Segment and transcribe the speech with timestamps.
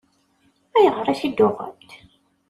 [0.77, 1.89] Ayɣer i t-id-tuɣemt?